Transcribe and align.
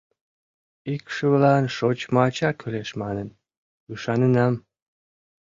Икшывылан 0.93 1.63
шочмо 1.75 2.19
ача 2.27 2.51
кӱлеш 2.59 2.89
манын, 3.01 3.27
ӱшаненам. 3.93 4.53